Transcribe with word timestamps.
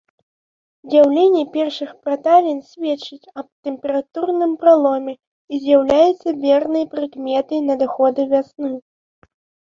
З'яўленне 0.91 1.41
першых 1.55 1.89
праталін 2.05 2.59
сведчыць 2.69 3.29
аб 3.41 3.47
тэмпературным 3.67 4.55
пераломе 4.63 5.13
і 5.53 5.59
з'яўляецца 5.65 6.29
вернай 6.47 6.85
прыкметай 6.95 7.59
надыходу 7.69 8.25
вясны. 8.33 8.73